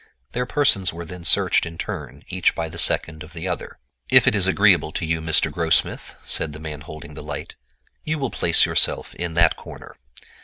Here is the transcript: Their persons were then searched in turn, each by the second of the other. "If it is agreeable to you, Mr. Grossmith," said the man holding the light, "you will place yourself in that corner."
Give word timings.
Their 0.31 0.47
persons 0.47 0.91
were 0.91 1.05
then 1.05 1.23
searched 1.23 1.63
in 1.63 1.77
turn, 1.77 2.23
each 2.27 2.55
by 2.55 2.69
the 2.69 2.79
second 2.79 3.21
of 3.21 3.33
the 3.33 3.47
other. 3.47 3.77
"If 4.09 4.25
it 4.27 4.33
is 4.33 4.47
agreeable 4.47 4.91
to 4.93 5.05
you, 5.05 5.21
Mr. 5.21 5.51
Grossmith," 5.51 6.15
said 6.25 6.53
the 6.53 6.59
man 6.59 6.81
holding 6.81 7.13
the 7.13 7.21
light, 7.21 7.53
"you 8.03 8.17
will 8.17 8.31
place 8.31 8.65
yourself 8.65 9.13
in 9.13 9.35
that 9.35 9.55
corner." 9.55 9.95